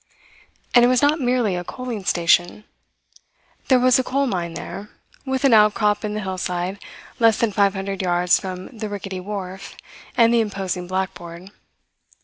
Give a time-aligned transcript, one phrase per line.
[0.73, 2.63] And it was not merely a coaling station.
[3.67, 4.89] There was a coal mine there,
[5.27, 6.83] with an outcrop in the hillside
[7.19, 9.75] less than five hundred yards from the rickety wharf
[10.17, 11.51] and the imposing blackboard.